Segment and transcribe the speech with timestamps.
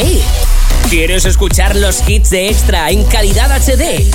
[0.00, 0.22] ¡Eh!
[0.88, 4.08] ¿Quieres escuchar los hits de Extra en calidad HD?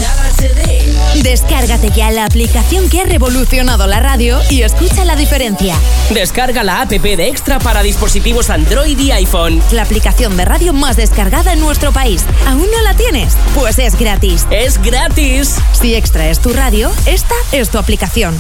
[1.22, 5.76] Descárgate ya la aplicación que ha revolucionado la radio y escucha la diferencia.
[6.12, 9.62] Descarga la app de Extra para dispositivos Android y iPhone.
[9.74, 12.24] La aplicación de radio más descargada en nuestro país.
[12.48, 13.36] ¿Aún no la tienes?
[13.54, 14.48] Pues es gratis.
[14.50, 15.58] ¡Es gratis!
[15.74, 18.40] Si Extra es tu radio, esta es tu aplicación.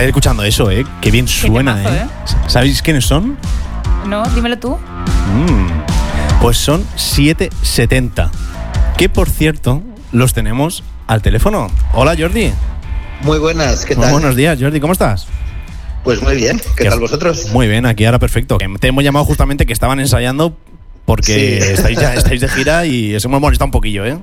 [0.00, 0.86] Estáis escuchando eso, ¿eh?
[1.02, 2.06] Qué bien suena, temazo, ¿eh?
[2.06, 2.36] ¿eh?
[2.46, 3.36] ¿Sabéis quiénes son?
[4.06, 4.70] No, dímelo tú.
[4.76, 8.30] Mm, Pues son 770.
[8.96, 11.66] Que por cierto, los tenemos al teléfono.
[11.92, 12.50] Hola, Jordi.
[13.20, 14.12] Muy buenas, ¿qué Muy tal?
[14.12, 15.26] buenos días, Jordi, ¿cómo estás?
[16.02, 17.50] Pues muy bien, ¿qué tal vosotros?
[17.52, 18.56] Muy bien, aquí ahora perfecto.
[18.80, 20.56] Te hemos llamado justamente que estaban ensayando
[21.04, 21.72] porque Sí.
[21.74, 24.16] estáis, ya, estáis de gira y os hemos molestado un poquillo, ¿eh?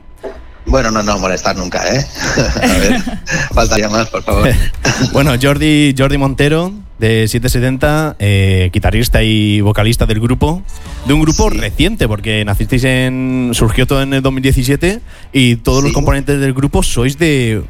[0.67, 2.05] Bueno, no, no, molestar nunca, ¿eh?
[2.55, 3.01] A ver,
[3.53, 4.49] faltaría más, por favor.
[5.13, 10.61] bueno, Jordi, Jordi Montero, de 770, eh, guitarrista y vocalista del grupo.
[11.05, 11.57] De un grupo Sí.
[11.57, 13.51] reciente, porque nacisteis en.
[13.53, 14.99] surgió todo en el 2017
[15.31, 17.63] y todos los componentes del grupo sois de.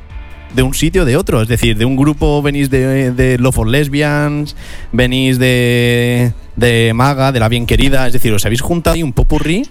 [0.55, 3.53] De un sitio o de otro, es decir, de un grupo venís de, de Love
[3.53, 4.55] for Lesbians,
[4.93, 9.11] venís de, de Maga, de La Bien Querida, es decir, os habéis juntado ahí un
[9.11, 9.67] popurrí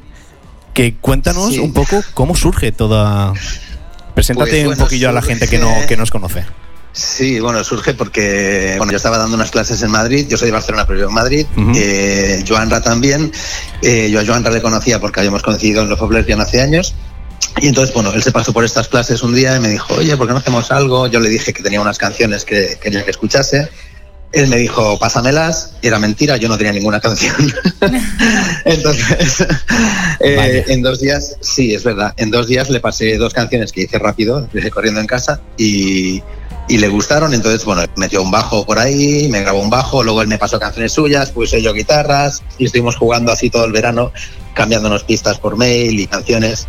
[0.76, 1.58] que cuéntanos Sí.
[1.58, 3.32] un poco cómo surge toda...
[4.14, 6.44] Preséntate Pues, un poquillo a la gente que no, que nos conoce.
[6.92, 10.52] Sí, bueno, surge porque bueno, yo estaba dando unas clases en Madrid, yo soy de
[10.52, 11.72] Barcelona, pero vivo en Madrid, Ujú.
[11.74, 13.32] eh, Joanra también,
[13.82, 16.94] eh, yo a Joanra le conocía porque habíamos coincidido en los Lesbian hace años,
[17.60, 20.16] y entonces, bueno, él se pasó por estas clases un día y me dijo, oye,
[20.16, 21.06] ¿por qué no hacemos algo?
[21.06, 23.68] Yo le dije que tenía unas canciones que quería que escuchase,
[24.36, 27.34] él me dijo, pásamelas, y era mentira, yo no tenía ninguna canción.
[28.66, 29.46] Entonces,
[30.20, 33.82] eh, en dos días, sí, es verdad, en dos días le pasé dos canciones que
[33.82, 36.22] hice rápido, hice corriendo en casa, y,
[36.68, 40.20] y le gustaron, entonces, bueno, metió un bajo por ahí, me grabó un bajo, luego
[40.20, 44.12] él me pasó canciones suyas, puse yo guitarras, y estuvimos jugando así todo el verano,
[44.52, 46.68] cambiándonos pistas por mail y canciones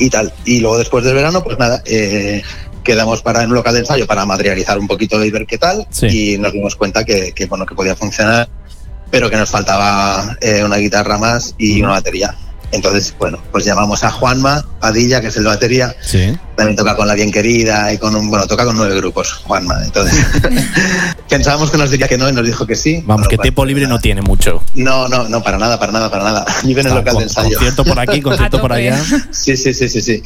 [0.00, 0.32] y tal.
[0.44, 2.42] Y luego después del verano, pues nada, eh,
[2.84, 5.86] quedamos para en un local de ensayo para materializar un poquito y ver qué tal,
[5.90, 6.34] Sí.
[6.34, 8.48] y nos dimos cuenta que, que, bueno, que podía funcionar,
[9.10, 12.34] pero que nos faltaba eh, una guitarra más y una batería.
[12.72, 16.36] Entonces, bueno, pues llamamos a Juanma Padilla, que es el de batería, Sí.
[16.56, 19.78] también toca con La Bien Querida y con un, bueno, toca con nueve grupos, Juanma.
[19.84, 20.18] Entonces,
[21.28, 23.02] pensábamos que nos diría que no y nos dijo que sí.
[23.06, 23.94] Vamos, que tiempo libre nada.
[23.96, 24.62] no tiene mucho.
[24.74, 26.46] No, no, no, para nada, para nada, para nada.
[26.64, 27.50] Vive en el local con- de ensayo.
[27.50, 29.00] Concierto por aquí, concierto por allá.
[29.30, 30.22] Sí, sí, sí, sí, sí.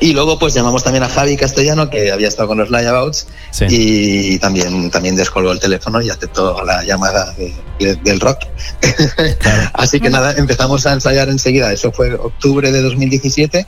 [0.00, 3.66] Y luego pues llamamos también a Javi Castellano, que había estado con los Layabouts, Sí.
[3.68, 8.38] y también, también descolgó el teléfono y aceptó la llamada de- de- del rock.
[9.38, 9.70] Claro.
[9.74, 11.72] Así que nada, empezamos a ensayar enseguida.
[11.72, 13.66] Eso fue octubre de 2017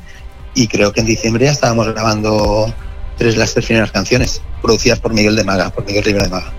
[0.54, 2.72] y creo que en diciembre ya estábamos grabando
[3.16, 6.52] tres las tres primeras canciones, producidas por Miguel de Maga, por Miguel Rivera de Maga.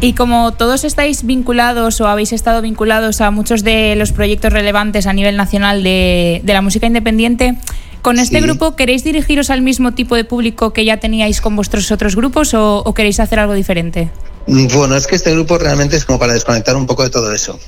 [0.00, 5.06] Y como todos estáis vinculados o habéis estado vinculados a muchos de los proyectos relevantes
[5.06, 7.54] a nivel nacional de, de la música independiente,
[8.02, 8.42] ¿con este Sí.
[8.42, 12.52] grupo queréis dirigiros al mismo tipo de público que ya teníais con vuestros otros grupos
[12.54, 14.10] o, o queréis hacer algo diferente?
[14.46, 17.32] Mm, Bueno, es que este grupo realmente es como para desconectar un poco de todo
[17.32, 17.58] eso.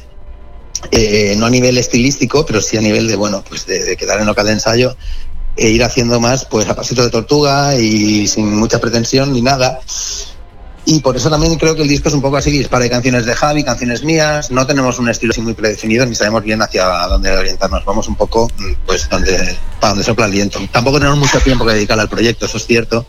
[0.90, 4.20] Eh, no a nivel estilístico, pero sí a nivel de, bueno, pues de, de quedar
[4.20, 4.96] en local de ensayo
[5.56, 9.80] e ir haciendo más pues a pasito de tortuga y sin mucha pretensión ni nada.
[10.86, 13.24] Y por eso también creo que el disco es un poco así, dispara de canciones
[13.24, 16.84] de Javi, canciones mías, no tenemos un estilo así muy predefinido ni sabemos bien hacia
[17.08, 20.60] dónde orientarnos, vamos un poco mm, pues donde, para donde sopla el viento.
[20.70, 23.06] Tampoco tenemos mucho tiempo que dedicar al proyecto, eso es cierto,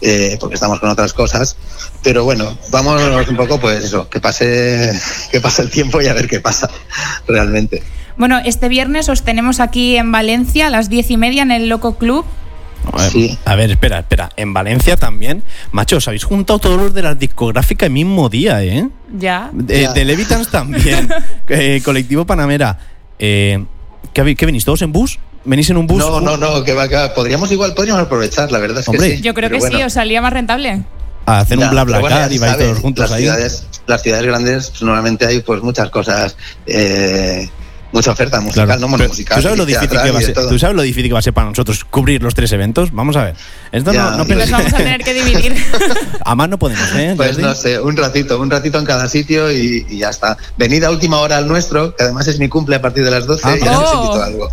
[0.00, 1.56] eh, porque estamos con otras cosas,
[2.02, 4.92] pero bueno, vamos un poco pues eso, que pase,
[5.30, 6.68] que pase el tiempo y a ver qué pasa
[7.28, 7.84] realmente.
[8.16, 11.68] Bueno, este viernes os tenemos aquí en Valencia a las diez y media en el
[11.68, 12.24] Loco Club.
[12.92, 13.38] A ver, Sí.
[13.44, 14.30] A ver, espera, espera.
[14.36, 15.42] En Valencia también.
[15.70, 18.88] Macho, os habéis juntado todos los de la discográfica el mismo día, ¿eh?
[19.16, 19.50] Ya.
[19.52, 19.92] De, Ya.
[19.92, 21.08] de Levitans también.
[21.48, 22.78] Eh, colectivo Panamera.
[23.18, 23.64] Eh,
[24.12, 24.64] ¿qué, qué venís?
[24.64, 25.18] ¿Todos en bus?
[25.44, 25.98] ¿Venís en un bus?
[25.98, 27.12] No, no, no, que va, que va.
[27.14, 29.10] podríamos igual, podríamos aprovechar, la verdad es Hombre.
[29.10, 29.22] que sí.
[29.22, 30.82] Yo creo que sí, os salía más rentable.
[31.26, 33.22] A hacer Ya, un bla bla bueno, car y vais todos juntos las ahí.
[33.24, 36.36] Ciudades, las ciudades grandes pues, normalmente hay pues muchas cosas,
[36.66, 37.48] eh,
[37.92, 38.80] mucha oferta musical, Claro.
[38.80, 39.36] no Bueno, Pero, musical.
[39.36, 40.34] ¿tú, sabes lo difícil que va ser.
[40.34, 42.92] ¿Tú sabes lo difícil que va a ser para nosotros cubrir los tres eventos?
[42.92, 43.36] Vamos a ver.
[43.70, 45.54] Esto Ya, no, no los penséis- vamos a tener que dividir.
[46.24, 47.14] A más no podemos, ¿eh?
[47.16, 50.36] Pues no sé, un ratito, un ratito en cada sitio y, y ya está.
[50.56, 53.26] Venid a última hora al nuestro, que además es mi cumple a partir de las
[53.26, 53.96] 12 Ah, y ya os oh.
[54.02, 54.50] invito a algo.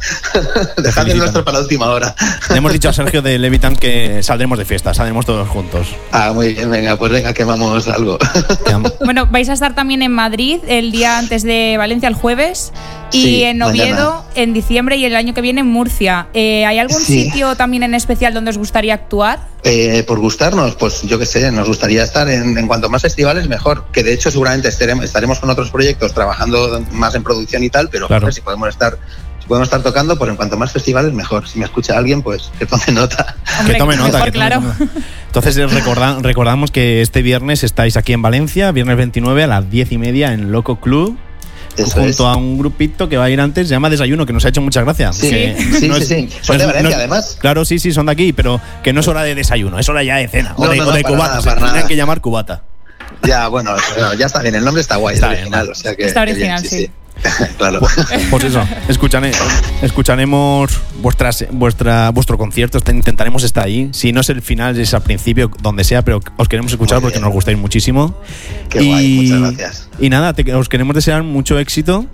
[0.77, 2.15] Dejad el nuestro para la última hora.
[2.50, 5.88] Le hemos dicho a Sergio de Levitan que saldremos de fiesta, saldremos todos juntos.
[6.12, 8.18] Ah, muy bien, venga, pues venga, quemamos algo.
[9.03, 12.71] Bueno, vais a estar también en Madrid el día antes de Valencia, el jueves.
[13.11, 13.83] Y Sí, en mañana.
[13.83, 16.27] Oviedo, en diciembre y el año que viene en Murcia.
[16.33, 17.23] Eh, ¿Hay algún Sí.
[17.23, 19.39] sitio también en especial donde os gustaría actuar?
[19.63, 23.47] Eh, por gustarnos, pues yo qué sé, nos gustaría estar en, en cuanto más festivales
[23.47, 23.85] mejor.
[23.91, 27.89] Que de hecho seguramente estaremos, estaremos con otros proyectos trabajando más en producción y tal,
[27.89, 28.21] pero Claro.
[28.21, 28.97] joder, si podemos estar
[29.41, 31.47] si podemos estar tocando, pues en cuanto más festivales mejor.
[31.47, 33.35] Si me escucha alguien, pues que tome nota.
[33.59, 34.11] Hombre, que tome nota.
[34.11, 34.61] mejor, que tome claro.
[34.61, 34.77] nota.
[35.25, 39.69] Entonces eh, recorda- recordamos que este viernes estáis aquí en Valencia, viernes 29 a las
[39.71, 41.17] 10 y media en Loco Club.
[41.83, 42.19] Eso junto es.
[42.19, 44.61] a un grupito que va a ir antes, se llama Desayuno, que nos ha hecho
[44.61, 45.15] muchas gracias.
[45.17, 46.29] Sí, Que sí, no sí, es- sí.
[46.37, 47.37] no Son de Valencia, no es- además.
[47.39, 50.03] Claro, sí, sí, son de aquí, pero que no es hora de desayuno, es hora
[50.03, 50.53] ya de cena.
[50.57, 51.87] o de, no, o no, de para cubata, nada, se nada.
[51.87, 52.63] que llamar cubata.
[53.23, 53.75] Ya, bueno,
[54.17, 55.71] ya está bien, el nombre está guay, Está es bien, original, ¿no?
[55.71, 56.89] o sea que Está que bien, original, sí.
[57.57, 57.80] claro.
[58.30, 59.31] Pues eso, escuchane-
[59.81, 60.71] escucharemos
[61.01, 63.89] vuestras, vuestra, vuestro concierto, te- intentaremos estar ahí.
[63.92, 67.19] Si no es el final, es al principio, donde sea, pero os queremos escuchar porque
[67.19, 68.16] nos gustáis muchísimo.
[68.69, 69.89] Qué guay, muchas gracias.
[70.00, 72.06] Y nada, te- os queremos desear mucho éxito.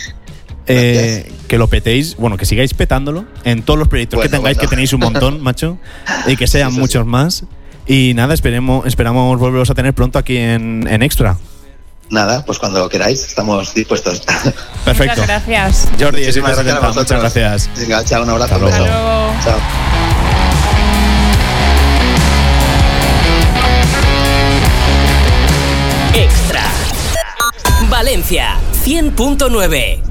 [0.68, 4.62] eh, que lo petéis, bueno, que sigáis petándolo en todos los proyectos que tengáis, bueno.
[4.62, 5.78] que tenéis un montón, macho,
[6.26, 7.10] y que sean Sí, muchos sí.
[7.10, 7.44] más.
[7.86, 11.38] Y nada, esperemos, esperamos volveros a tener pronto aquí en, en Extra.
[12.10, 14.22] Nada, pues cuando queráis, estamos dispuestos.
[14.86, 15.22] Perfecto.
[15.22, 15.88] Muchas gracias.
[16.00, 17.00] Jordi, Muchísimas siempre gracias a atenta.
[17.02, 17.70] muchas gracias.
[17.78, 18.56] Venga, chao, un abrazo.
[18.56, 18.86] Hasta un luego.
[18.86, 18.94] beso.
[18.94, 19.60] Hasta luego.
[19.60, 20.66] Chao.
[26.14, 26.64] Extra.
[27.90, 30.05] Valencia 100.9.